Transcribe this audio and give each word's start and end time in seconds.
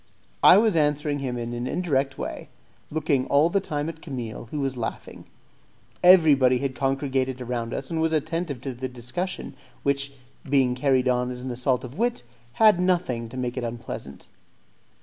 I 0.41 0.57
was 0.57 0.75
answering 0.75 1.19
him 1.19 1.37
in 1.37 1.53
an 1.53 1.67
indirect 1.67 2.17
way, 2.17 2.49
looking 2.89 3.27
all 3.27 3.51
the 3.51 3.59
time 3.59 3.87
at 3.87 4.01
Camille, 4.01 4.47
who 4.49 4.59
was 4.59 4.75
laughing. 4.75 5.25
Everybody 6.03 6.57
had 6.57 6.73
congregated 6.73 7.39
around 7.39 7.71
us 7.71 7.91
and 7.91 8.01
was 8.01 8.11
attentive 8.11 8.61
to 8.61 8.73
the 8.73 8.89
discussion, 8.89 9.53
which, 9.83 10.13
being 10.49 10.73
carried 10.73 11.07
on 11.07 11.29
as 11.29 11.41
an 11.43 11.51
assault 11.51 11.83
of 11.83 11.99
wit, 11.99 12.23
had 12.53 12.79
nothing 12.79 13.29
to 13.29 13.37
make 13.37 13.57
it 13.57 13.63
unpleasant. 13.63 14.25